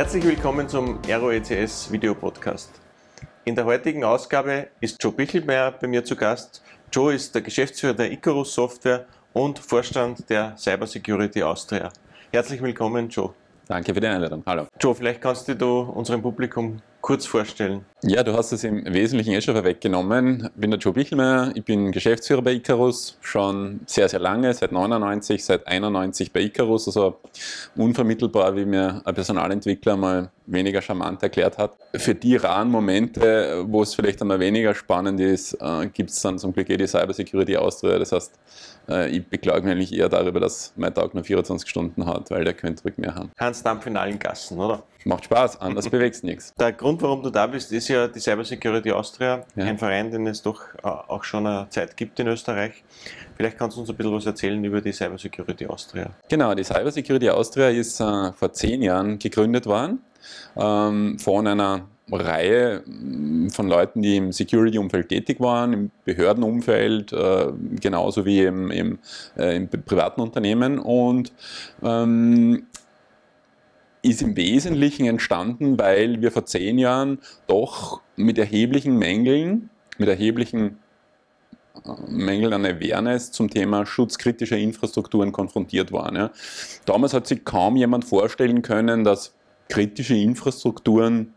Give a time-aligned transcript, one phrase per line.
[0.00, 2.70] Herzlich willkommen zum Aero ECS Video Podcast.
[3.44, 6.62] In der heutigen Ausgabe ist Joe Bichelmeier bei mir zu Gast.
[6.90, 11.90] Joe ist der Geschäftsführer der Icarus Software und Vorstand der Cybersecurity Austria.
[12.32, 13.34] Herzlich willkommen, Joe.
[13.68, 14.42] Danke für die Einladung.
[14.46, 14.68] Hallo.
[14.80, 17.84] Joe, vielleicht kannst du unserem Publikum kurz vorstellen?
[18.02, 20.50] Ja, du hast es im Wesentlichen eh schon vorweggenommen.
[20.54, 24.72] Ich bin der Joe Bichelmeier, ich bin Geschäftsführer bei Icarus, schon sehr, sehr lange, seit
[24.72, 27.20] 99, seit 91 bei Icarus, also
[27.76, 31.76] unvermittelbar, wie mir ein Personalentwickler mal weniger charmant erklärt hat.
[31.94, 36.38] Für die raren Momente, wo es vielleicht einmal weniger spannend ist, äh, gibt es dann
[36.38, 37.98] zum Glück eh die Cybersecurity Austria.
[37.98, 38.32] Das heißt,
[38.88, 42.44] äh, ich beklage mich eigentlich eher darüber, dass mein Tag nur 24 Stunden hat, weil
[42.44, 43.30] der könnte ruhig mehr haben.
[43.38, 44.82] Hans Dampf in allen Gassen, oder?
[45.04, 46.52] Macht Spaß, anders bewegt nichts.
[46.58, 49.64] Der Grund, warum du da bist, ist ja die Cybersecurity Austria, ja.
[49.64, 52.82] ein Verein, den es doch äh, auch schon eine Zeit gibt in Österreich.
[53.36, 56.10] Vielleicht kannst du uns ein bisschen was erzählen über die Cybersecurity Austria.
[56.28, 60.00] Genau, die Cybersecurity Austria ist äh, vor zehn Jahren gegründet worden
[60.56, 67.52] ähm, von einer Reihe mm, von Leuten, die im Security-Umfeld tätig waren, im Behördenumfeld, äh,
[67.80, 68.98] genauso wie im, im,
[69.36, 70.78] äh, im privaten Unternehmen.
[70.78, 71.32] Und
[71.82, 72.66] ähm,
[74.02, 80.78] ist im Wesentlichen entstanden, weil wir vor zehn Jahren doch mit erheblichen Mängeln, mit erheblichen
[81.84, 86.16] äh, Mängeln an Awareness zum Thema Schutz kritischer Infrastrukturen konfrontiert waren.
[86.16, 86.30] Ja.
[86.86, 89.34] Damals hat sich kaum jemand vorstellen können, dass
[89.70, 91.34] kritische Infrastrukturen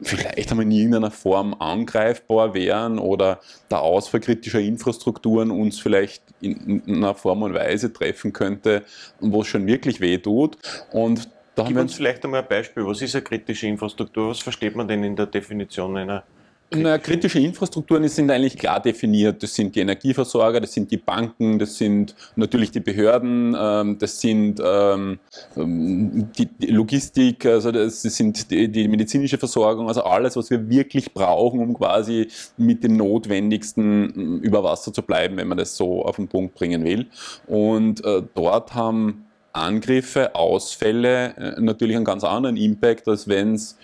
[0.00, 6.82] vielleicht einmal in irgendeiner Form angreifbar wären oder der Ausfall kritischer Infrastrukturen uns vielleicht in
[6.86, 8.82] einer Form und Weise treffen könnte,
[9.20, 10.58] wo es schon wirklich weh tut.
[10.92, 12.84] Und da Gib uns vielleicht einmal ein Beispiel.
[12.86, 14.30] Was ist eine kritische Infrastruktur?
[14.30, 16.24] Was versteht man denn in der Definition einer
[16.70, 19.42] na, kritische Infrastrukturen sind eigentlich klar definiert.
[19.42, 24.20] Das sind die Energieversorger, das sind die Banken, das sind natürlich die Behörden, ähm, das
[24.20, 25.18] sind ähm,
[25.56, 31.74] die Logistik, also das sind die, medizinische Versorgung, also alles, was wir wirklich brauchen, um
[31.74, 36.54] quasi mit den Notwendigsten über Wasser zu bleiben, wenn man das so auf den Punkt
[36.54, 37.06] bringen will.
[37.46, 43.78] Und äh, dort haben Angriffe, Ausfälle äh, natürlich einen ganz anderen Impact, als wenn es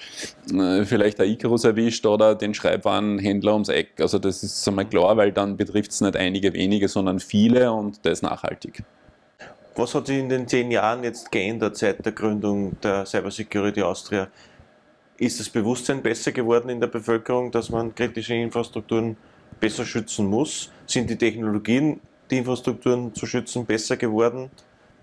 [0.52, 4.00] äh, vielleicht der Icarus erwischt oder den Schreibwarenhändler ums Eck.
[4.00, 8.04] Also das ist einmal klar, weil dann betrifft es nicht einige wenige, sondern viele und
[8.04, 8.82] das nachhaltig.
[9.76, 14.26] Was hat sich in den zehn Jahren jetzt geändert seit der Gründung der Cybersecurity Austria?
[15.18, 19.16] Ist das Bewusstsein besser geworden in der Bevölkerung, dass man kritische Infrastrukturen
[19.60, 20.72] besser schützen muss?
[20.86, 24.50] Sind die Technologien, die Infrastrukturen zu schützen, besser geworden?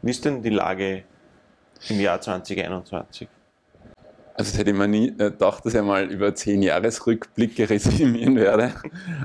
[0.02, 1.04] Wie ist denn die Lage
[1.90, 3.28] im Jahr 2021?
[4.34, 8.74] Also das hätte ich mir nie gedacht, dass ich mal über zehn Jahresrückblicke resümieren werde.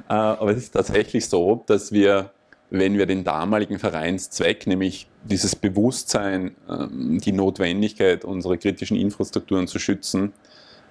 [0.09, 2.31] Äh, aber es ist tatsächlich so, dass wir,
[2.71, 9.79] wenn wir den damaligen Vereinszweck, nämlich dieses Bewusstsein, ähm, die Notwendigkeit, unsere kritischen Infrastrukturen zu
[9.79, 10.33] schützen,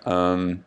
[0.05, 0.63] ähm,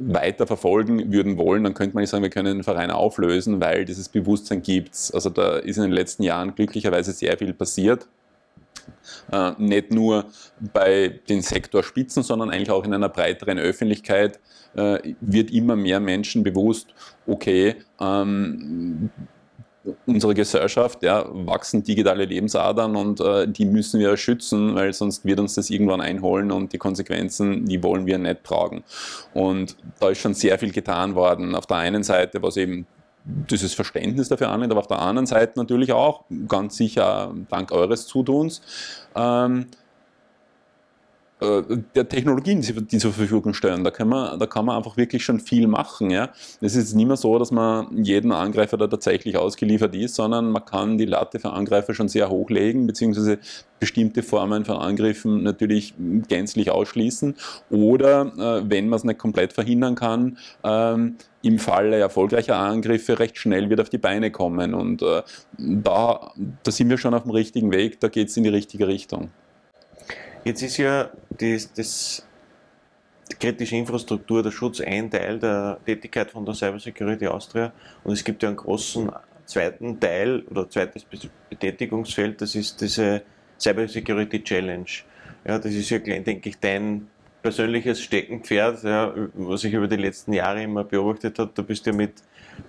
[0.00, 3.84] weiter verfolgen würden wollen, dann könnte man nicht sagen, wir können den Verein auflösen, weil
[3.84, 5.12] dieses Bewusstsein gibt es.
[5.12, 8.08] Also da ist in den letzten Jahren glücklicherweise sehr viel passiert.
[9.30, 10.26] Äh, nicht nur
[10.72, 14.40] bei den Sektorspitzen, sondern eigentlich auch in einer breiteren Öffentlichkeit
[14.74, 16.94] äh, wird immer mehr Menschen bewusst,
[17.26, 19.10] okay, ähm,
[20.06, 25.40] unsere Gesellschaft ja, wachsen digitale Lebensadern und äh, die müssen wir schützen, weil sonst wird
[25.40, 28.84] uns das irgendwann einholen und die Konsequenzen, die wollen wir nicht tragen.
[29.32, 31.54] Und da ist schon sehr viel getan worden.
[31.54, 32.86] Auf der einen Seite, was eben
[33.24, 38.06] dieses Verständnis dafür annimmt, aber auf der anderen Seite natürlich auch, ganz sicher dank eures
[38.06, 38.62] Zutuns,
[39.14, 39.79] ähm, äh,
[41.40, 43.82] der Technologien, die zur Verfügung stellen.
[43.82, 46.10] Da kann, man, da kann man einfach wirklich schon viel machen.
[46.10, 46.30] Ja.
[46.60, 50.64] Es ist nicht mehr so, dass man jeden Angreifer da tatsächlich ausgeliefert ist, sondern man
[50.64, 53.38] kann die Latte für Angreifer schon sehr hochlegen, beziehungsweise
[53.78, 55.94] bestimmte Formen von Angriffen natürlich
[56.28, 57.34] gänzlich ausschließen.
[57.70, 63.38] Oder äh, wenn man es nicht komplett verhindern kann, ähm, im Falle erfolgreicher Angriffe recht
[63.38, 64.74] schnell wieder auf die Beine kommen.
[64.74, 65.22] Und äh,
[65.56, 66.32] da,
[66.62, 69.30] da sind wir schon auf dem richtigen Weg, da geht es in die richtige Richtung.
[70.44, 72.26] Jetzt ist ja das, das
[73.30, 77.72] die kritische Infrastruktur, der Schutz ein Teil der Tätigkeit von der Cybersecurity Austria
[78.02, 79.10] und es gibt ja einen großen
[79.44, 81.04] zweiten Teil oder zweites
[81.48, 83.22] Betätigungsfeld, das ist diese
[83.60, 84.90] Cybersecurity Challenge.
[85.46, 87.08] Ja, das ist ja, denke ich, dein
[87.42, 91.50] persönliches Steckenpferd, ja, was ich über die letzten Jahre immer beobachtet habe.
[91.54, 92.22] Da bist du ja mit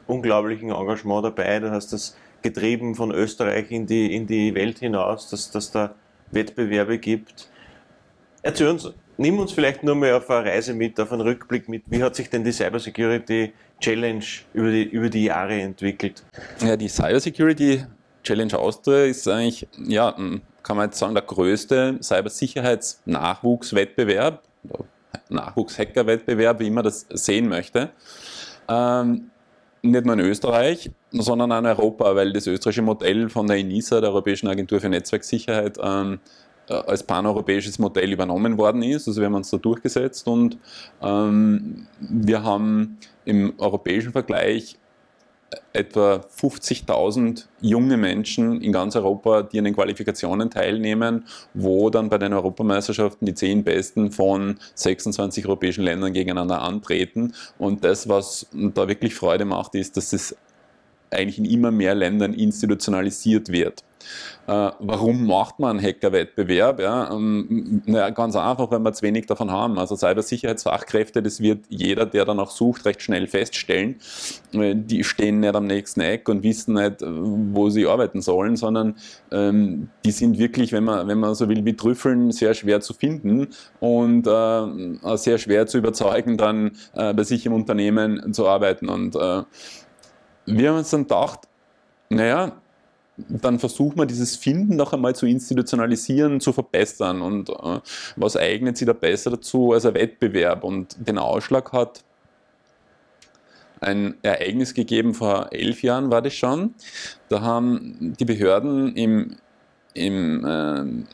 [0.07, 1.59] unglaublichem Engagement dabei.
[1.59, 5.95] Du hast das getrieben von Österreich in die, in die Welt hinaus, dass, dass da
[6.31, 7.49] Wettbewerbe gibt.
[8.43, 11.83] Erzähl uns, nimm uns vielleicht nur mal auf eine Reise mit, auf einen Rückblick mit.
[11.87, 14.23] Wie hat sich denn die Cybersecurity Challenge
[14.53, 16.23] über die, über die Jahre entwickelt?
[16.59, 17.85] Ja, die Cybersecurity
[18.23, 20.15] Challenge Austria ist eigentlich, ja,
[20.63, 24.43] kann man jetzt sagen, der größte Cybersicherheitsnachwuchswettbewerb,
[25.29, 27.89] Nachwuchshackerwettbewerb, wie man das sehen möchte.
[28.67, 29.31] Ähm,
[29.81, 34.01] nicht nur in Österreich, sondern auch in Europa, weil das österreichische Modell von der ENISA,
[34.01, 36.17] der Europäischen Agentur für Netzwerksicherheit, ähm, äh,
[36.67, 39.07] als paneuropäisches Modell übernommen worden ist.
[39.07, 40.57] Also wir haben uns da durchgesetzt und
[41.01, 44.77] ähm, wir haben im europäischen Vergleich
[45.73, 52.17] etwa 50.000 junge Menschen in ganz Europa, die an den Qualifikationen teilnehmen, wo dann bei
[52.17, 57.33] den Europameisterschaften die zehn Besten von 26 europäischen Ländern gegeneinander antreten.
[57.57, 60.35] Und das, was da wirklich Freude macht, ist, dass es
[61.11, 63.83] eigentlich in immer mehr Ländern institutionalisiert wird.
[64.47, 66.79] Äh, warum macht man einen Hackerwettbewerb?
[66.79, 69.77] Ja, ähm, na, ganz einfach, weil wir zu wenig davon haben.
[69.77, 73.97] Also Cybersicherheitsfachkräfte, das wird jeder, der danach sucht, recht schnell feststellen.
[74.53, 78.55] Äh, die stehen nicht am nächsten Eck und wissen nicht, äh, wo sie arbeiten sollen,
[78.55, 78.95] sondern
[79.31, 82.93] ähm, die sind wirklich, wenn man, wenn man so will, wie Trüffeln, sehr schwer zu
[82.93, 83.47] finden
[83.79, 88.89] und äh, sehr schwer zu überzeugen, dann äh, bei sich im Unternehmen zu arbeiten.
[88.89, 89.43] Und äh,
[90.45, 91.47] wir haben uns dann gedacht,
[92.09, 92.53] naja,
[93.17, 97.21] dann versucht man dieses Finden noch einmal zu institutionalisieren, zu verbessern.
[97.21, 97.79] Und äh,
[98.15, 100.63] was eignet sich da besser dazu als ein Wettbewerb?
[100.63, 102.03] Und den Ausschlag hat
[103.79, 106.75] ein Ereignis gegeben, vor elf Jahren war das schon.
[107.29, 109.37] Da haben die Behörden im,
[109.93, 111.05] im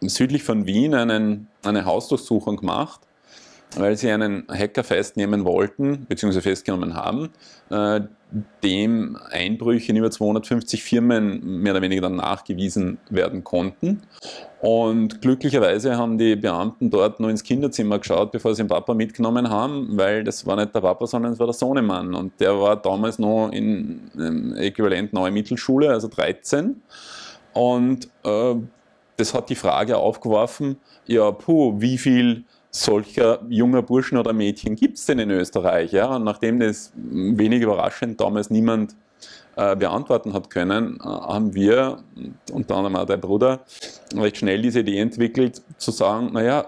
[0.00, 3.05] äh, südlich von Wien einen, eine Hausdurchsuchung gemacht
[3.74, 7.30] weil sie einen Hacker festnehmen wollten, beziehungsweise festgenommen haben,
[7.70, 8.00] äh,
[8.62, 14.02] dem Einbrüche in über 250 Firmen mehr oder weniger dann nachgewiesen werden konnten.
[14.60, 19.48] Und glücklicherweise haben die Beamten dort nur ins Kinderzimmer geschaut, bevor sie den Papa mitgenommen
[19.48, 22.14] haben, weil das war nicht der Papa, sondern es war der Sohnemann.
[22.14, 26.82] Und der war damals noch in ähm, äquivalent neue Mittelschule, also 13.
[27.52, 28.54] Und äh,
[29.16, 30.76] das hat die Frage aufgeworfen,
[31.06, 32.44] ja, puh, wie viel
[32.82, 35.92] solcher junger Burschen oder Mädchen gibt es denn in Österreich?
[35.92, 36.16] Ja?
[36.16, 38.94] Und nachdem das wenig überraschend damals niemand
[39.56, 41.98] äh, beantworten hat können, äh, haben wir,
[42.52, 43.60] unter anderem auch der Bruder,
[44.14, 46.66] recht schnell diese Idee entwickelt, zu sagen, naja,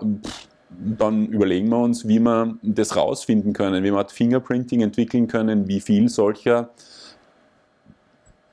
[0.70, 5.80] dann überlegen wir uns, wie wir das rausfinden können, wie wir Fingerprinting entwickeln können, wie
[5.80, 6.70] viel solcher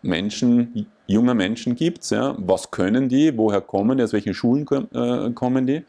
[0.05, 2.09] Menschen, junger Menschen gibt.
[2.09, 2.35] Ja?
[2.37, 3.37] Was können die?
[3.37, 4.03] Woher kommen die?
[4.03, 5.83] Aus welchen Schulen äh, kommen die?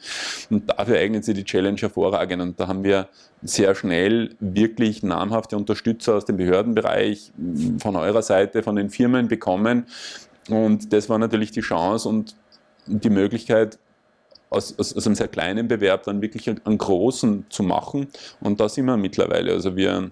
[0.51, 2.43] Und dafür eignet sich die Challenge hervorragend.
[2.43, 3.09] Und da haben wir
[3.43, 7.33] sehr schnell wirklich namhafte Unterstützer aus dem Behördenbereich
[7.79, 9.87] von eurer Seite, von den Firmen bekommen.
[10.49, 12.37] Und das war natürlich die Chance und
[12.87, 13.79] die Möglichkeit,
[14.49, 18.09] aus, aus, aus einem sehr kleinen Bewerb dann wirklich einen großen zu machen.
[18.41, 19.53] Und da sind wir mittlerweile.
[19.53, 20.11] Also wir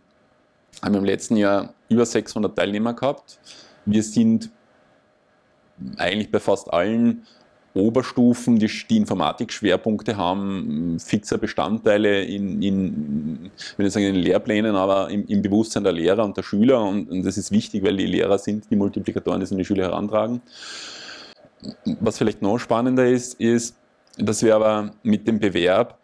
[0.83, 3.39] haben im letzten Jahr über 600 Teilnehmer gehabt.
[3.87, 4.51] Wir sind
[5.97, 7.27] eigentlich bei fast allen
[7.75, 15.27] Oberstufen, die, die Informatik-Schwerpunkte haben, fixer Bestandteile in, in, ich sagen, in Lehrplänen, aber im,
[15.27, 16.83] im, Bewusstsein der Lehrer und der Schüler.
[16.83, 19.85] Und, und, das ist wichtig, weil die Lehrer sind die Multiplikatoren, die sind die Schüler
[19.85, 20.41] herantragen.
[22.01, 23.75] Was vielleicht noch spannender ist, ist,
[24.19, 25.99] dass wir aber mit dem Bewerb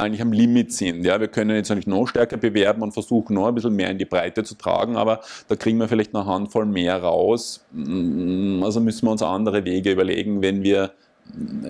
[0.00, 1.04] eigentlich am Limit sind.
[1.04, 3.98] Ja, wir können jetzt eigentlich noch stärker bewerben und versuchen noch ein bisschen mehr in
[3.98, 7.64] die Breite zu tragen, aber da kriegen wir vielleicht eine Handvoll mehr raus.
[7.72, 10.92] Mm, also müssen wir uns andere Wege überlegen, wenn wir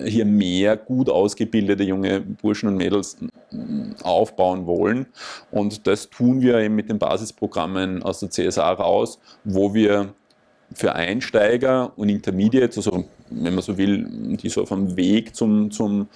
[0.05, 3.17] hier mehr gut ausgebildete junge Burschen und Mädels
[4.03, 5.07] aufbauen wollen.
[5.51, 10.13] Und das tun wir eben mit den Basisprogrammen aus der CSA raus, wo wir
[10.73, 15.69] für Einsteiger und Intermediates, also wenn man so will, die so auf dem Weg zum,
[15.71, 16.07] zum,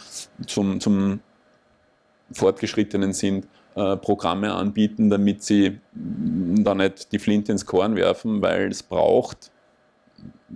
[0.48, 1.20] zum, zum
[2.32, 8.70] Fortgeschrittenen sind, äh, Programme anbieten, damit sie da nicht die Flinte ins Korn werfen, weil
[8.70, 9.52] es braucht,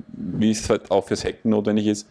[0.08, 2.08] wie es halt auch fürs Hacken notwendig ist,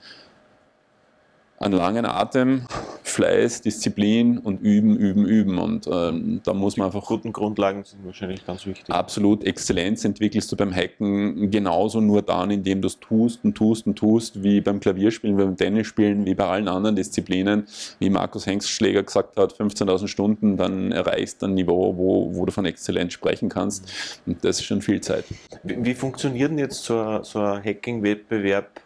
[1.58, 2.66] einen langen Atem,
[3.10, 5.58] Fleiß, Disziplin und üben, üben, üben.
[5.58, 7.04] Und ähm, da muss man einfach.
[7.06, 8.88] Guten Grundlagen sind wahrscheinlich ganz wichtig.
[8.94, 9.44] Absolut.
[9.44, 13.96] Exzellenz entwickelst du beim Hacken genauso nur dann, indem du es tust und tust und
[13.96, 17.66] tust, wie beim Klavierspielen, wie beim Tennisspielen, wie bei allen anderen Disziplinen.
[17.98, 22.52] Wie Markus Hengstschläger gesagt hat, 15.000 Stunden, dann erreichst du ein Niveau, wo, wo du
[22.52, 24.20] von Exzellenz sprechen kannst.
[24.26, 25.24] Und das ist schon viel Zeit.
[25.62, 28.82] Wie, wie funktioniert denn jetzt so ein, so ein Hacking-Wettbewerb?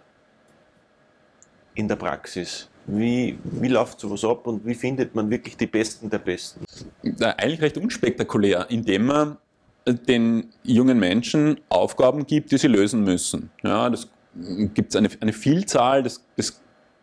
[1.75, 2.69] in der Praxis?
[2.95, 6.65] Wie, wie läuft sowas ab und wie findet man wirklich die Besten der Besten?
[7.21, 9.37] Eigentlich recht unspektakulär, indem man
[9.87, 13.51] den jungen Menschen Aufgaben gibt, die sie lösen müssen.
[13.63, 14.09] Ja, das
[14.75, 16.61] gibt es eine, eine Vielzahl, das, das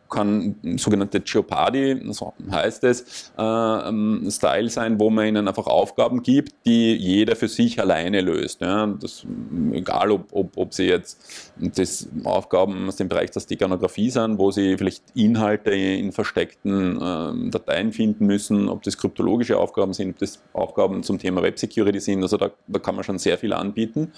[0.09, 6.53] kann sogenannte Geopardy, so heißt es, äh, Style sein, wo man ihnen einfach Aufgaben gibt,
[6.65, 8.61] die jeder für sich alleine löst.
[8.61, 8.87] Ja.
[8.87, 9.25] Das,
[9.71, 14.51] egal, ob, ob, ob sie jetzt das Aufgaben aus dem Bereich der Steganografie sind, wo
[14.51, 20.19] sie vielleicht Inhalte in versteckten äh, Dateien finden müssen, ob das kryptologische Aufgaben sind, ob
[20.19, 22.23] das Aufgaben zum Thema Web Security sind.
[22.23, 24.11] Also da, da kann man schon sehr viel anbieten.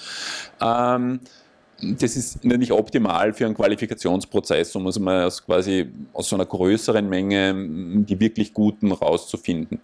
[0.61, 1.19] Ähm,
[1.81, 6.45] das ist nicht optimal für einen Qualifikationsprozess, um also mal aus quasi aus so einer
[6.45, 7.53] größeren Menge
[8.05, 9.79] die wirklich Guten rauszufinden.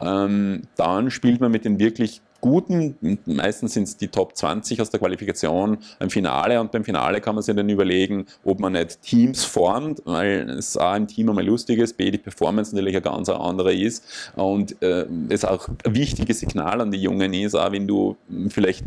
[0.00, 4.90] Ähm, dann spielt man mit den wirklich Guten, meistens sind es die Top 20 aus
[4.90, 9.02] der Qualifikation, im Finale und beim Finale kann man sich dann überlegen, ob man nicht
[9.02, 13.02] Teams formt, weil es A im Team einmal lustig ist, B die Performance natürlich eine
[13.02, 14.30] ganz andere ist.
[14.36, 18.16] Und äh, es auch ein wichtiges Signal an die Jungen ist, auch wenn du
[18.50, 18.84] vielleicht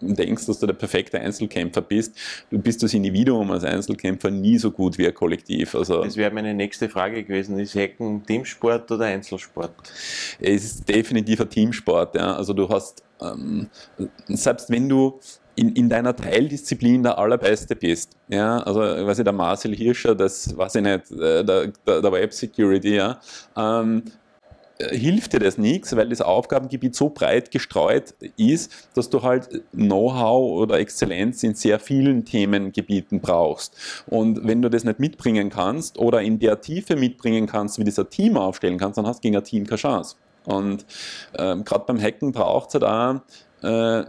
[0.00, 2.16] denkst, dass du der perfekte Einzelkämpfer bist,
[2.50, 5.74] du bist das Individuum als Einzelkämpfer nie so gut wie ein Kollektiv.
[5.74, 7.58] Also das wäre meine nächste Frage gewesen.
[7.58, 9.74] Ist Hacken Teamsport oder Einzelsport?
[10.40, 12.14] Es ist definitiv ein Teamsport.
[12.14, 12.36] Ja.
[12.36, 13.68] Also du hast, ähm,
[14.28, 15.18] selbst wenn du
[15.56, 18.16] in, in, deiner Teildisziplin der Allerbeste bist.
[18.28, 22.12] Ja, also weiß ich, der Marcel Hirscher, das weiß ich nicht, äh, der, der, der
[22.12, 23.20] Web Security, ja.
[23.56, 24.04] Ähm,
[24.78, 30.60] hilft dir das nichts, weil das Aufgabengebiet so breit gestreut ist, dass du halt Know-how
[30.60, 33.76] oder Exzellenz in sehr vielen Themengebieten brauchst.
[34.06, 38.08] Und wenn du das nicht mitbringen kannst oder in der Tiefe mitbringen kannst, wie dieser
[38.08, 40.16] Team aufstellen kannst, dann hast du gegen ein Team keine Chance.
[40.44, 40.86] Und
[41.36, 43.20] ähm, gerade beim Hacken braucht es halt auch
[43.62, 44.04] äh,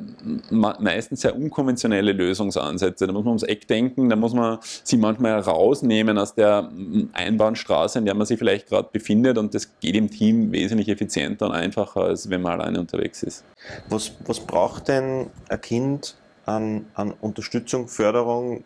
[0.52, 3.08] meistens sehr unkonventionelle Lösungsansätze.
[3.08, 6.70] Da muss man ums Eck denken, da muss man sie manchmal rausnehmen aus der
[7.14, 11.48] Einbahnstraße, in der man sich vielleicht gerade befindet und das geht im Team wesentlich effizienter
[11.48, 13.44] und einfacher, als wenn man alleine unterwegs ist.
[13.90, 16.16] Was, was braucht denn ein Kind
[16.46, 18.64] an, an Unterstützung, Förderung,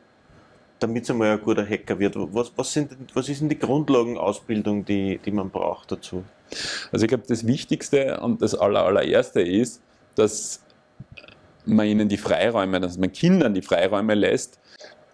[0.80, 2.16] damit es einmal ein guter Hacker wird?
[2.18, 6.24] Was, was, sind, was ist denn die Grundlagenausbildung, die, die man braucht dazu?
[6.92, 9.82] Also ich glaube, das Wichtigste und das allererste ist,
[10.16, 10.63] dass
[11.66, 14.60] man ihnen die Freiräume, dass man Kindern die Freiräume lässt,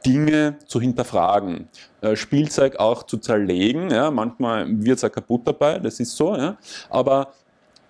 [0.05, 1.67] Dinge zu hinterfragen,
[2.01, 3.89] äh, Spielzeug auch zu zerlegen.
[3.91, 6.35] Ja, manchmal wird es auch kaputt dabei, das ist so.
[6.35, 6.57] Ja,
[6.89, 7.33] aber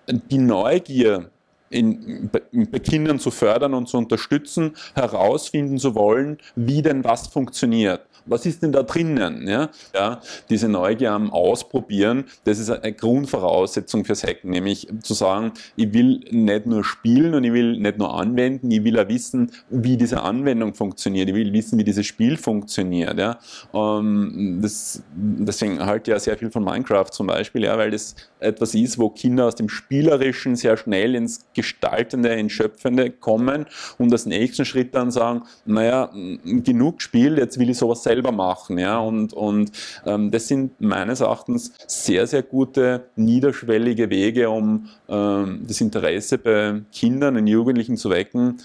[0.08, 1.30] die Neugier
[1.70, 8.02] in, bei Kindern zu fördern und zu unterstützen, herausfinden zu wollen, wie denn was funktioniert
[8.26, 9.46] was ist denn da drinnen?
[9.46, 9.70] Ja?
[9.94, 10.20] ja?
[10.48, 16.20] diese Neugier am Ausprobieren, das ist eine Grundvoraussetzung fürs Hacken, nämlich zu sagen, ich will
[16.30, 20.22] nicht nur spielen und ich will nicht nur anwenden, ich will auch wissen, wie diese
[20.22, 23.18] Anwendung funktioniert, ich will wissen, wie dieses Spiel funktioniert.
[23.18, 23.38] Ja?
[23.74, 28.14] Ähm, das, deswegen halte ich ja sehr viel von Minecraft zum Beispiel, ja, weil das
[28.38, 33.66] etwas ist, wo Kinder aus dem Spielerischen sehr schnell ins Gestaltende, ins Schöpfende kommen
[33.98, 36.10] und als nächsten Schritt dann sagen, naja,
[36.44, 38.78] genug gespielt, jetzt will ich sowas selber machen.
[38.78, 38.98] Ja?
[38.98, 39.72] Und, und
[40.06, 46.80] ähm, das sind meines Erachtens sehr, sehr gute niederschwellige Wege, um ähm, das Interesse bei
[46.92, 48.58] Kindern und Jugendlichen zu wecken,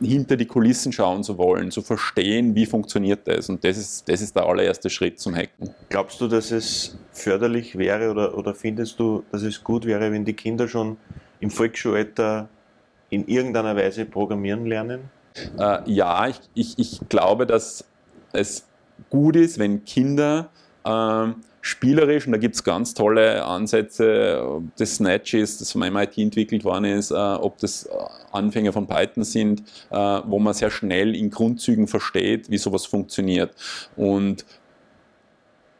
[0.00, 3.48] hinter die Kulissen schauen zu wollen, zu verstehen, wie funktioniert das.
[3.48, 5.70] Und das ist, das ist der allererste Schritt zum Hacken.
[5.88, 10.24] Glaubst du, dass es förderlich wäre oder, oder findest du, dass es gut wäre, wenn
[10.24, 10.96] die Kinder schon
[11.44, 12.48] im Volksschulalter
[13.10, 15.10] in irgendeiner Weise programmieren lernen?
[15.58, 17.84] Äh, ja, ich, ich, ich glaube, dass
[18.32, 18.66] es
[19.10, 20.48] gut ist, wenn Kinder
[20.86, 25.82] ähm, spielerisch, und da gibt es ganz tolle Ansätze, ob das Snatch ist, das von
[25.92, 27.88] MIT entwickelt worden ist, äh, ob das
[28.32, 29.60] Anfänger von Python sind,
[29.90, 33.54] äh, wo man sehr schnell in Grundzügen versteht, wie sowas funktioniert.
[33.96, 34.46] Und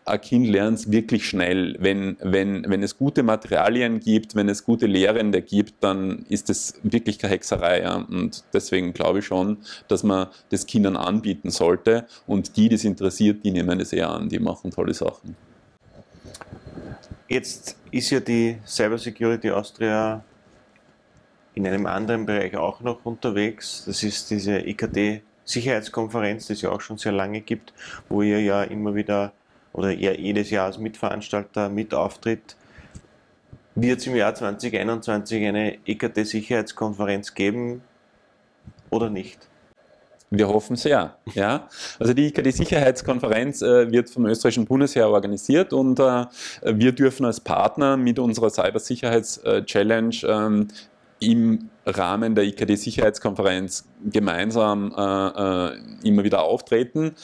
[0.07, 1.77] ein Kind lernt es wirklich schnell.
[1.81, 6.79] Wenn, wenn, wenn es gute Materialien gibt, wenn es gute Lehrende gibt, dann ist es
[6.83, 7.83] wirklich keine Hexerei.
[7.83, 7.97] Ja?
[7.97, 9.59] Und deswegen glaube ich schon,
[9.89, 12.07] dass man das Kindern anbieten sollte.
[12.27, 15.37] Und die, die es interessiert, die nehmen es eher an, die machen tolle Sachen.
[17.29, 20.23] Jetzt ist ja die Cybersecurity Austria
[21.55, 23.85] in einem anderen Bereich auch noch unterwegs.
[23.87, 27.73] Das ist diese IKT Sicherheitskonferenz, die es ja auch schon sehr lange gibt,
[28.09, 29.33] wo ihr ja immer wieder
[29.75, 32.57] oder er jedes Jahr als Mitveranstalter mit auftritt.
[33.75, 37.83] Wird es im Jahr 2021 eine EKT-Sicherheitskonferenz geben
[38.89, 39.49] oder nicht?
[40.31, 41.17] Wir hoffen sehr.
[41.35, 41.69] Ja.
[41.99, 46.27] Also die IKT-Sicherheitskonferenz äh, wird vom österreichischen Bundesheer organisiert und äh,
[46.63, 50.69] wir dürfen als Partner mit unserer Cybersicherheits-Challenge ähm,
[51.21, 57.15] im Rahmen der IKT-Sicherheitskonferenz gemeinsam äh, äh immer wieder auftreten.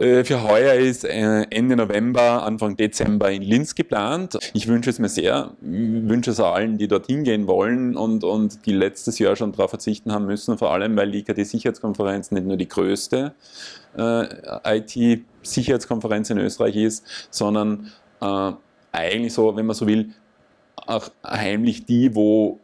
[0.00, 4.38] Äh, für heuer ist äh, Ende November, Anfang Dezember in Linz geplant.
[4.54, 8.64] Ich wünsche es mir sehr, ich wünsche es allen, die dorthin gehen wollen und, und
[8.64, 12.56] die letztes Jahr schon darauf verzichten haben müssen, vor allem weil die IKT-Sicherheitskonferenz nicht nur
[12.56, 13.34] die größte
[13.96, 17.90] äh, IT- Sicherheitskonferenz in Österreich ist, sondern
[18.20, 18.52] äh,
[18.92, 20.10] eigentlich so, wenn man so will,
[20.76, 22.58] auch heimlich die, wo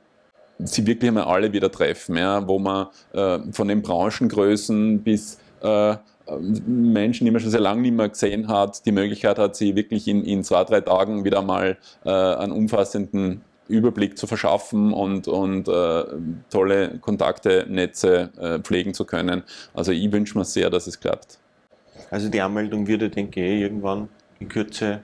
[0.59, 5.97] sie wirklich einmal alle wieder treffen, ja, wo man äh, von den Branchengrößen bis äh,
[6.67, 10.09] Menschen, die man schon sehr lange nicht mehr gesehen hat, die Möglichkeit hat, sie wirklich
[10.09, 15.69] in, in zwei, drei Tagen wieder mal äh, einen umfassenden Überblick zu verschaffen und, und
[15.69, 16.05] äh,
[16.51, 19.43] tolle Kontakte, Netze äh, pflegen zu können.
[19.75, 21.39] Also ich wünsche mir sehr, dass es klappt.
[22.11, 25.01] Also die Anmeldung würde, denke ich, irgendwann in Kürze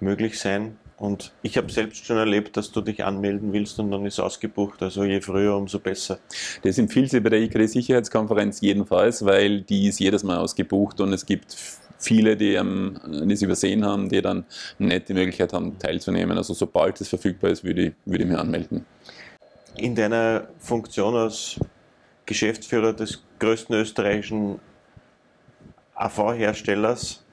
[0.00, 0.76] möglich sein.
[1.00, 4.82] Und ich habe selbst schon erlebt, dass du dich anmelden willst und dann ist ausgebucht.
[4.82, 6.18] Also je früher, umso besser.
[6.62, 11.24] Das empfiehlt sich bei der IKD-Sicherheitskonferenz jedenfalls, weil die ist jedes Mal ausgebucht und es
[11.24, 11.56] gibt
[11.96, 14.44] viele, die ähm, das übersehen haben, die dann
[14.78, 16.36] nicht die Möglichkeit haben, teilzunehmen.
[16.36, 18.84] Also sobald es verfügbar ist, würde ich, würde ich mich anmelden.
[19.76, 21.58] In deiner Funktion als
[22.26, 24.58] Geschäftsführer des größten österreichischen
[25.94, 27.24] AV-Herstellers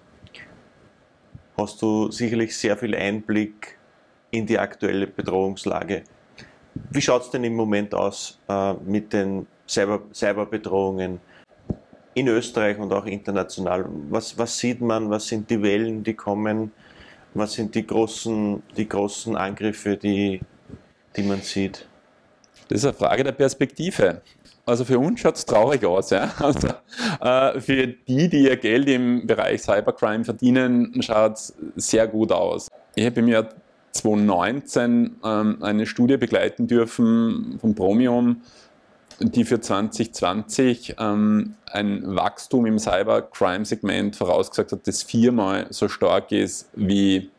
[1.58, 3.78] hast du sicherlich sehr viel Einblick
[4.32, 6.04] in die aktuelle Bedrohungslage.
[6.92, 11.20] Wie schaut es denn im Moment aus äh, mit den Cyber Cyberbedrohungen
[12.14, 13.86] in Österreich und auch international?
[14.10, 15.10] Was, was sieht man?
[15.10, 16.72] Was sind die Wellen, die kommen?
[17.34, 20.40] Was sind die großen, die großen Angriffe, die,
[21.16, 21.88] die man sieht?
[22.70, 24.22] Das ist eine Frage der Perspektive.
[24.68, 26.10] Also für uns schaut es traurig aus.
[26.10, 26.30] Ja?
[26.40, 26.68] Also,
[27.22, 32.68] äh, für die, die ihr Geld im Bereich Cybercrime verdienen, schaut es sehr gut aus.
[32.96, 33.48] Ich habe im Jahr
[33.94, 38.42] 2019 ähm, eine Studie begleiten dürfen von Promium,
[39.22, 46.70] die für 2020 ähm, ein Wachstum im Cybercrime-Segment vorausgesagt hat, das viermal so stark ist
[46.76, 47.32] wie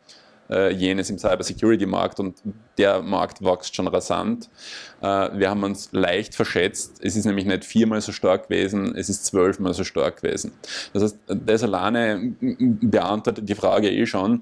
[0.49, 2.41] äh, jenes im Cybersecurity-Markt und
[2.77, 4.49] der Markt wächst schon rasant.
[5.01, 6.99] Äh, wir haben uns leicht verschätzt.
[7.01, 10.51] Es ist nämlich nicht viermal so stark gewesen, es ist zwölfmal so stark gewesen.
[10.93, 14.41] Das heißt, das alleine beantwortet die Frage eh schon.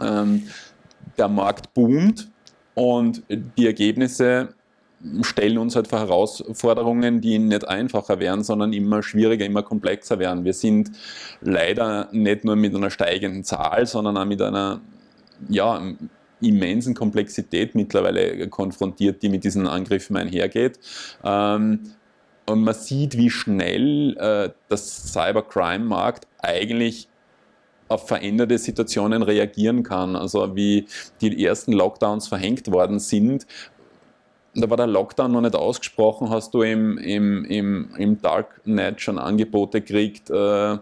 [0.00, 0.44] Ähm,
[1.16, 2.28] der Markt boomt
[2.74, 4.48] und die Ergebnisse
[5.22, 10.44] stellen uns halt vor Herausforderungen, die nicht einfacher werden, sondern immer schwieriger, immer komplexer werden.
[10.44, 10.90] Wir sind
[11.40, 14.80] leider nicht nur mit einer steigenden Zahl, sondern auch mit einer
[15.48, 15.82] ja,
[16.48, 20.78] immensen Komplexität mittlerweile konfrontiert, die mit diesen Angriffen einhergeht.
[21.24, 21.92] Ähm,
[22.48, 27.08] und man sieht, wie schnell äh, das Cybercrime-Markt eigentlich
[27.88, 30.16] auf veränderte Situationen reagieren kann.
[30.16, 30.86] Also wie
[31.20, 33.46] die ersten Lockdowns verhängt worden sind,
[34.54, 39.18] da war der Lockdown noch nicht ausgesprochen, hast du im, im, im, im Darknet schon
[39.18, 40.78] Angebote gekriegt, äh, äh,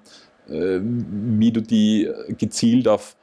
[0.49, 3.17] wie du die gezielt auf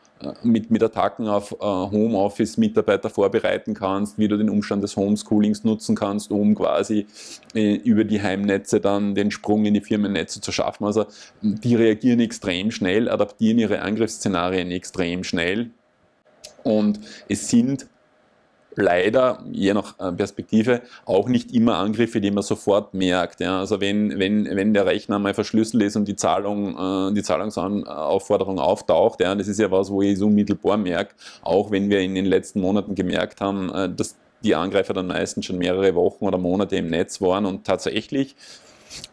[0.44, 5.96] mit, mit Attacken auf äh, Homeoffice-Mitarbeiter vorbereiten kannst, wie du den Umstand des Homeschoolings nutzen
[5.96, 7.08] kannst, um quasi
[7.54, 10.86] äh, über die Heimnetze dann den Sprung in die Firmennetze zu schaffen.
[10.86, 11.06] Also
[11.42, 15.72] die reagieren extrem schnell, adaptieren ihre Angriffsszenarien extrem schnell.
[16.64, 17.88] Und es sind
[18.76, 23.40] leider, je nach äh, Perspektive, auch nicht immer Angriffe, die man sofort merkt.
[23.40, 23.60] Ja.
[23.60, 28.60] Also wenn, wenn, wenn der Rechner mal verschlüsselt ist und die, Zahlung, äh, die Zahlungsaufforderung
[28.60, 32.16] auftaucht, ja, das ist ja was, wo ich es unmittelbar merke, auch wenn wir in
[32.16, 36.38] den letzten Monaten gemerkt haben, äh, dass die Angreifer dann meistens schon mehrere Wochen oder
[36.38, 38.36] Monate im Netz waren und tatsächlich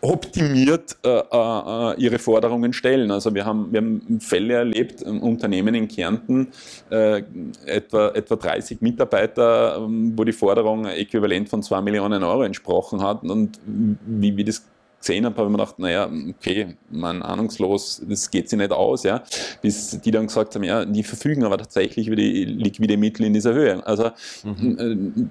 [0.01, 3.11] optimiert äh, äh, ihre Forderungen stellen.
[3.11, 6.49] Also wir haben, wir haben Fälle erlebt, ein Unternehmen in Kärnten,
[6.91, 7.23] äh,
[7.67, 13.23] etwa, etwa 30 Mitarbeiter, ähm, wo die Forderung äquivalent von 2 Millionen Euro entsprochen hat.
[13.23, 14.64] Und wie wir das
[15.01, 19.05] gesehen habe, habe ich mir gedacht, naja, okay, man ahnungslos, das geht sich nicht aus,
[19.05, 19.23] ja.
[19.62, 23.33] Bis die dann gesagt haben, ja, die verfügen aber tatsächlich über die liquide Mittel in
[23.33, 23.87] dieser Höhe.
[23.87, 24.11] Also
[24.45, 24.79] mhm.
[24.79, 25.29] Äh,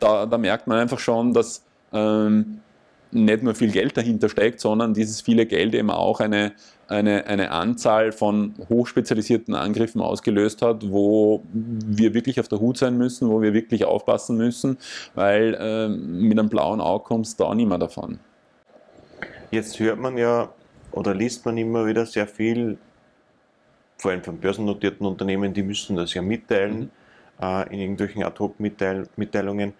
[0.00, 2.60] da, da merkt man einfach schon, dass ähm,
[3.10, 6.52] nicht nur viel Geld dahinter steckt, sondern dieses viele Geld eben auch eine,
[6.88, 12.98] eine, eine Anzahl von hochspezialisierten Angriffen ausgelöst hat, wo wir wirklich auf der Hut sein
[12.98, 14.78] müssen, wo wir wirklich aufpassen müssen,
[15.14, 18.18] weil äh, mit einem blauen Auge kommst du da nicht mehr davon.
[19.50, 20.50] Jetzt hört man ja
[20.92, 22.76] oder liest man immer wieder sehr viel,
[23.96, 26.90] vor allem von börsennotierten Unternehmen, die müssen das ja mitteilen, mhm.
[27.40, 29.74] äh, in irgendwelchen Ad-Hoc-Mitteilungen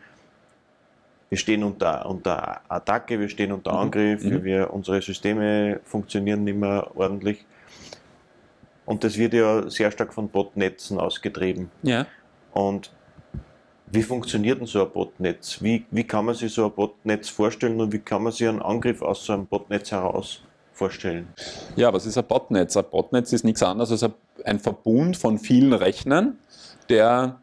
[1.29, 3.79] wir stehen unter, unter Attacke, wir stehen unter mhm.
[3.79, 4.45] Angriff, mhm.
[4.45, 7.45] wir, unsere Systeme funktionieren nicht mehr ordentlich.
[8.87, 11.71] Und das wird ja sehr stark von Botnetzen ausgetrieben.
[11.83, 12.07] Ja.
[12.53, 12.91] Und
[13.91, 15.63] wie funktioniert denn so ein Botnetz?
[15.63, 18.63] Wie, wie kann man sich so ein Botnetz vorstellen und wie kann man sich einen
[18.63, 21.29] Angriff aus so einem Botnetz heraus vorstellen?
[21.77, 22.77] Ja, was ist ein Botnetz?
[22.77, 24.13] Ein Botnetz ist nichts anderes als
[24.45, 26.39] ein Verbund von vielen Rechnern,
[26.89, 27.41] der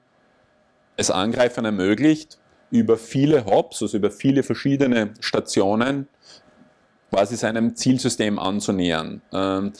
[0.98, 2.40] es Angreifern ermöglicht,
[2.72, 6.08] über viele Hops, also über viele verschiedene Stationen,
[7.10, 9.22] quasi seinem Zielsystem anzunähern.
[9.32, 9.74] Ähm,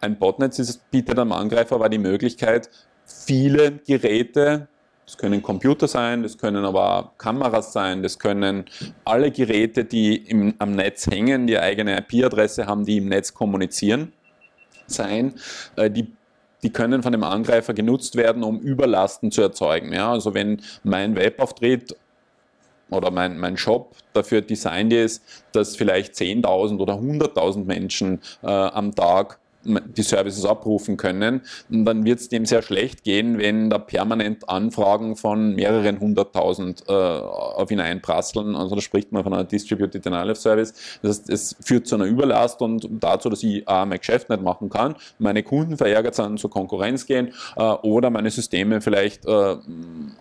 [0.00, 2.70] ein Botnet ist, bietet einem Angreifer aber die Möglichkeit,
[3.04, 4.68] viele Geräte,
[5.04, 8.66] das können Computer sein, das können aber Kameras sein, das können
[9.04, 14.12] alle Geräte, die im, am Netz hängen, die eigene IP-Adresse haben, die im Netz kommunizieren,
[14.86, 15.34] sein.
[15.76, 16.12] Äh, die
[16.62, 19.92] die können von dem Angreifer genutzt werden, um Überlasten zu erzeugen.
[19.92, 21.96] Ja, also wenn mein Webauftritt
[22.90, 25.22] oder mein, mein Shop dafür designt ist,
[25.52, 32.20] dass vielleicht 10.000 oder 100.000 Menschen äh, am Tag die Services abrufen können, dann wird
[32.20, 37.80] es dem sehr schlecht gehen, wenn da permanent Anfragen von mehreren hunderttausend äh, auf ihn
[37.80, 38.56] einprasseln.
[38.56, 40.98] Also da spricht man von einer Distributed Denial of Service.
[41.02, 44.42] Das heißt, es führt zu einer Überlast und dazu, dass ich A, mein Geschäft nicht
[44.42, 49.56] machen kann, meine Kunden verärgert sind, zur Konkurrenz gehen äh, oder meine Systeme vielleicht äh,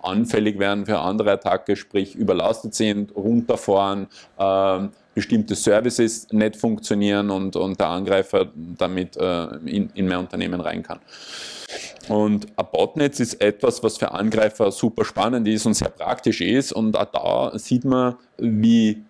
[0.01, 7.55] anfällig werden für andere Attacke, sprich überlastet sind, runterfahren, ähm, bestimmte Services nicht funktionieren und,
[7.55, 10.99] und der Angreifer damit äh, in, in mehr Unternehmen rein kann.
[12.07, 16.71] Und ein Botnetz ist etwas, was für Angreifer super spannend ist und sehr praktisch ist.
[16.71, 19.03] Und auch da sieht man, wie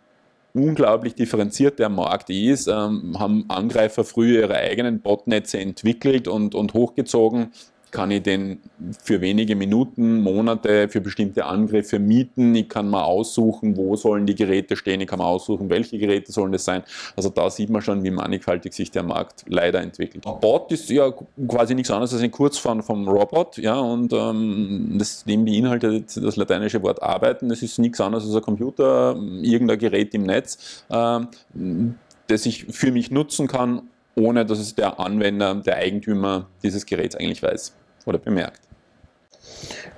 [0.54, 6.74] unglaublich differenziert der Markt ist, ähm, haben Angreifer früher ihre eigenen Botnetze entwickelt und, und
[6.74, 7.52] hochgezogen
[7.91, 8.60] kann ich den
[9.04, 12.54] für wenige Minuten, Monate für bestimmte Angriffe mieten.
[12.56, 15.02] Ich kann mal aussuchen, wo sollen die Geräte stehen.
[15.02, 16.84] Ich kann mal aussuchen, welche Geräte sollen das sein.
[17.15, 20.23] Also da sieht man schon, wie mannigfaltig sich der Markt leider entwickelt.
[20.41, 21.12] Bot ist ja
[21.47, 23.58] quasi nichts anderes als ein Kurzform vom Robot.
[23.58, 27.49] Ja, und ähm, das dem beinhaltet das lateinische Wort arbeiten.
[27.49, 31.95] Das ist nichts anderes als ein Computer, irgendein Gerät im Netz, ähm,
[32.28, 33.82] das ich für mich nutzen kann,
[34.15, 38.62] ohne dass es der Anwender, der Eigentümer dieses Geräts eigentlich weiß oder bemerkt.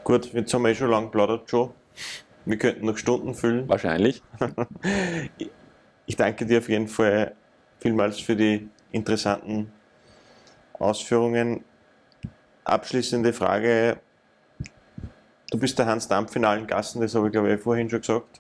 [0.04, 1.72] Gut, jetzt haben wir eh schon lange plaudert, Joe.
[2.46, 3.70] Wir könnten noch Stunden füllen.
[3.70, 4.24] Wahrscheinlich.
[6.06, 7.36] ich danke dir auf jeden Fall
[7.80, 9.72] vielmals für die interessanten
[10.74, 11.64] Ausführungen.
[12.64, 14.00] Abschließende Frage.
[15.52, 18.00] Du bist der Hans Dampf in allen Gassen, das habe ich glaube ich vorhin schon
[18.00, 18.40] gesagt.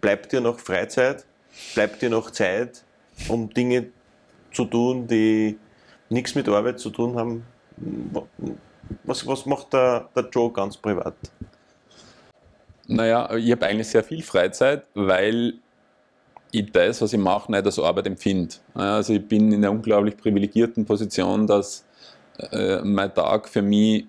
[0.00, 1.24] Bleibt dir noch Freizeit?
[1.74, 2.84] Bleibt dir noch Zeit,
[3.28, 3.88] um Dinge
[4.52, 5.58] zu tun, die
[6.08, 7.44] nichts mit Arbeit zu tun haben?
[9.04, 11.14] Was, was macht der, der Joe ganz privat?
[12.86, 15.54] Naja, ich habe eigentlich sehr viel Freizeit, weil
[16.50, 18.54] ich das, was ich mache, nicht als Arbeit empfinde.
[18.74, 21.84] Also ich bin in einer unglaublich privilegierten Position, dass
[22.50, 24.06] äh, mein Tag für mich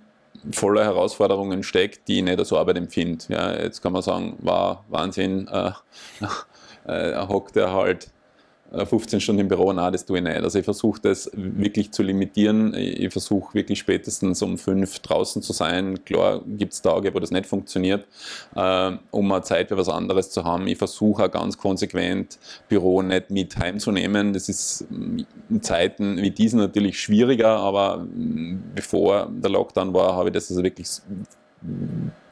[0.52, 3.24] voller Herausforderungen steckt, die ich nicht als Arbeit empfinde.
[3.30, 5.72] Ja, jetzt kann man sagen, war Wahnsinn, äh,
[6.88, 8.10] äh, hockt er halt
[8.74, 10.38] 15 Stunden im Büro, nein, das tue ich nicht.
[10.38, 12.74] Also ich versuche das wirklich zu limitieren.
[12.74, 16.04] Ich versuche wirklich spätestens um fünf draußen zu sein.
[16.06, 18.08] Klar gibt es Tage, wo das nicht funktioniert,
[18.56, 20.66] äh, um mal Zeit für was anderes zu haben.
[20.68, 24.34] Ich versuche auch ganz konsequent Büro nicht mit heimzunehmen.
[24.34, 30.30] Das ist in Zeiten wie diesen natürlich schwieriger, aber mm, bevor der Lockdown war, habe
[30.30, 30.88] ich das also wirklich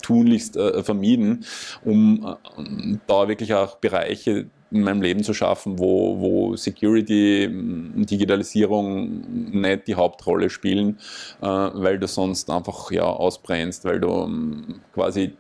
[0.02, 1.46] tunlichst äh, vermieden,
[1.86, 9.52] um äh, da wirklich auch Bereiche in meinem Leben zu schaffen, wo, wo Security, Digitalisierung
[9.52, 10.98] nicht die Hauptrolle spielen,
[11.42, 15.34] äh, weil du sonst einfach ja, ausbrennst, weil du ähm, quasi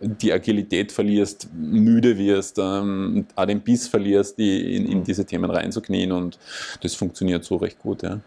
[0.00, 5.50] die Agilität verlierst, müde wirst, ähm, auch den Biss verlierst, die in, in, diese Themen
[5.50, 6.38] reinzuknien und
[6.82, 8.02] das funktioniert so recht gut.
[8.02, 8.20] Ja.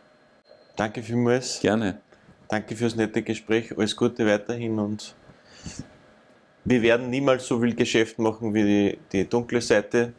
[0.76, 1.60] Danke vielmals.
[1.62, 2.00] Gerne.
[2.50, 3.78] Danke fürs nette Gespräch.
[3.78, 5.16] Alles Gute weiterhin und
[6.66, 10.14] wir werden niemals so viel Geschäft machen wie die, die dunkle Seite.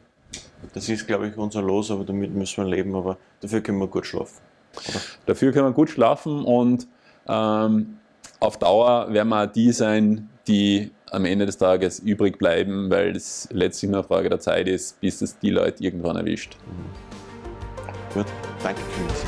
[0.75, 2.95] Das ist, glaube ich, unser Los, aber damit müssen wir leben.
[2.95, 4.41] Aber dafür können wir gut schlafen.
[4.89, 5.01] Oder?
[5.27, 6.87] Dafür können wir gut schlafen und
[7.29, 7.99] ähm,
[8.41, 13.49] auf Dauer werden wir die sein, die am Ende des Tages übrig bleiben, weil es
[13.53, 16.57] letztlich nur eine Frage der Zeit ist, bis es die Leute irgendwann erwischt.
[16.67, 18.15] Mhm.
[18.15, 18.27] Gut,
[18.63, 18.81] danke.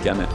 [0.03, 0.27] Gerne.